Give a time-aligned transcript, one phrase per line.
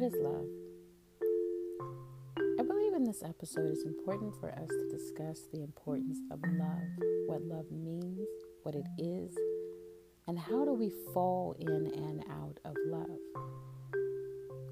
[0.00, 0.46] What is love?
[2.58, 6.88] I believe in this episode it's important for us to discuss the importance of love,
[7.26, 8.26] what love means,
[8.62, 9.36] what it is,
[10.26, 13.18] and how do we fall in and out of love.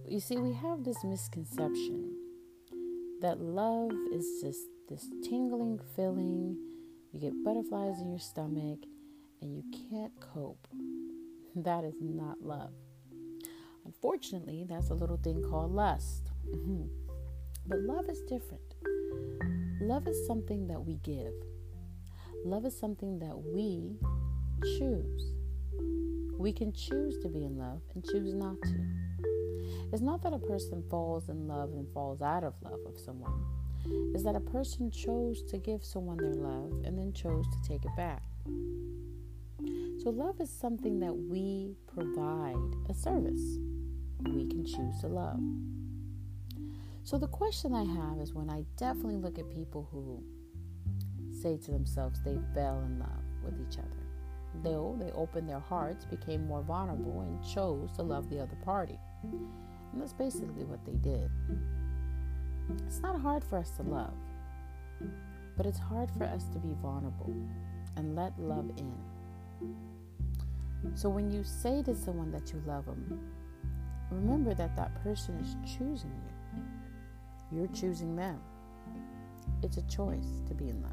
[0.06, 2.16] You see, we have this misconception
[3.20, 6.56] that love is just this tingling feeling,
[7.12, 8.79] you get butterflies in your stomach,
[9.42, 10.66] and you can't cope.
[11.55, 12.73] That is not love.
[13.88, 16.30] Unfortunately, that's a little thing called lust.
[16.47, 16.83] Mm-hmm.
[17.66, 18.74] but love is different.
[19.80, 21.33] Love is something that we give,
[22.45, 23.97] love is something that we
[24.62, 25.33] choose.
[26.38, 28.77] We can choose to be in love and choose not to.
[29.91, 33.42] It's not that a person falls in love and falls out of love with someone.
[34.12, 37.86] It's that a person chose to give someone their love and then chose to take
[37.86, 38.23] it back.
[40.02, 42.55] So, love is something that we provide
[42.89, 43.59] a service.
[44.24, 45.41] We can choose to love.
[47.05, 50.22] So, the question I have is when I definitely look at people who
[51.41, 54.05] say to themselves they fell in love with each other,
[54.62, 58.98] though they opened their hearts, became more vulnerable, and chose to love the other party.
[59.22, 61.30] And that's basically what they did.
[62.86, 64.12] It's not hard for us to love,
[65.56, 67.34] but it's hard for us to be vulnerable
[67.97, 68.94] and let love in.
[70.94, 73.20] So when you say to someone that you love them,
[74.11, 76.62] remember that that person is choosing you.
[77.51, 78.41] You're choosing them.
[79.62, 80.92] It's a choice to be in love.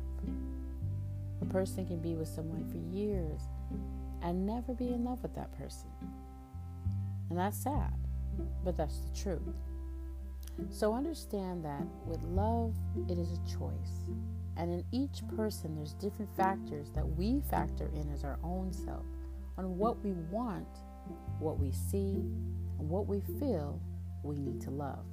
[1.42, 3.42] A person can be with someone for years
[4.22, 5.90] and never be in love with that person.
[7.30, 7.94] And that's sad,
[8.64, 9.42] but that's the truth.
[10.70, 12.74] So understand that with love,
[13.10, 14.10] it is a choice.
[14.58, 19.06] And in each person, there's different factors that we factor in as our own self
[19.58, 20.68] on what we want,
[21.40, 22.24] what we see,
[22.78, 23.80] what we feel
[24.24, 25.06] we need to love.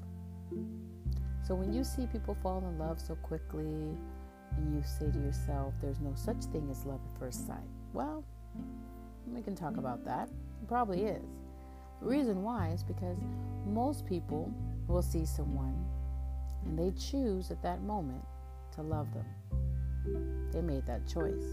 [1.47, 3.97] So when you see people fall in love so quickly
[4.57, 8.25] and you say to yourself, there's no such thing as love at first sight, well,
[9.27, 10.29] we can talk about that.
[10.29, 11.23] It probably is.
[12.01, 13.17] The reason why is because
[13.67, 14.53] most people
[14.87, 15.85] will see someone
[16.65, 18.25] and they choose at that moment
[18.75, 19.27] to love them.
[20.53, 21.45] They made that choice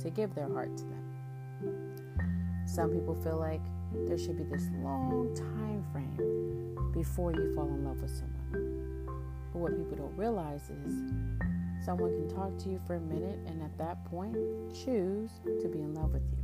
[0.00, 2.64] to give their heart to them.
[2.66, 3.62] Some people feel like
[3.92, 9.06] there should be this long time frame before you fall in love with someone.
[9.52, 11.02] But what people don't realize is
[11.84, 14.36] someone can talk to you for a minute and at that point
[14.74, 16.38] choose to be in love with you.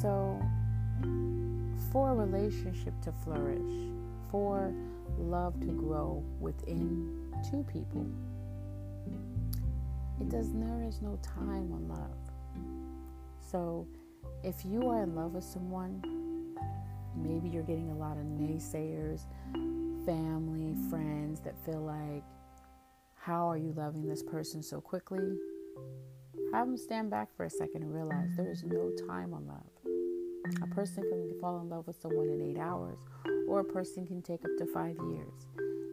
[0.00, 0.40] So,
[1.92, 3.90] for a relationship to flourish,
[4.30, 4.74] for
[5.18, 8.06] love to grow within two people,
[10.20, 12.24] it does there is no time on love.
[13.54, 13.86] So,
[14.42, 16.02] if you are in love with someone,
[17.14, 19.26] maybe you're getting a lot of naysayers,
[20.04, 22.24] family, friends that feel like,
[23.14, 25.38] how are you loving this person so quickly?
[26.52, 29.70] Have them stand back for a second and realize there is no time on love.
[30.60, 32.98] A person can fall in love with someone in eight hours,
[33.46, 35.46] or a person can take up to five years.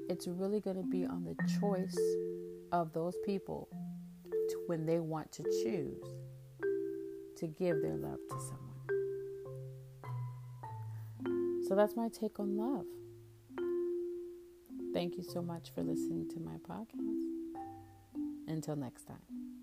[0.09, 1.99] It's really going to be on the choice
[2.71, 3.69] of those people
[4.65, 6.20] when they want to choose
[7.41, 8.67] to give their love to someone.
[11.67, 12.85] So that's my take on love.
[14.93, 17.25] Thank you so much for listening to my podcast.
[18.47, 19.60] Until next time.